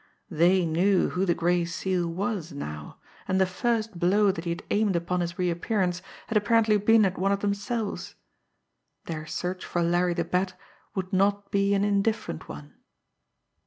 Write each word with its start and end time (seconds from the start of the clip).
They 0.31 0.65
knew 0.65 1.09
who 1.09 1.27
the 1.27 1.35
Gray 1.35 1.63
Seal 1.63 2.07
was 2.07 2.51
now, 2.53 2.97
and 3.27 3.39
the 3.39 3.45
first 3.45 3.99
blow 3.99 4.31
that 4.31 4.45
he 4.45 4.49
had 4.49 4.63
aimed 4.71 4.95
upon 4.95 5.19
his 5.21 5.37
reappearance 5.37 6.01
had 6.25 6.35
apparently 6.39 6.77
been 6.77 7.05
at 7.05 7.19
one 7.19 7.31
of 7.31 7.41
themselves. 7.41 8.15
Their 9.05 9.27
search 9.27 9.63
for 9.63 9.83
Larry 9.83 10.15
the 10.15 10.25
Bat 10.25 10.59
would 10.95 11.13
not 11.13 11.51
be 11.51 11.75
an 11.75 11.83
indifferent 11.83 12.49
one! 12.49 12.73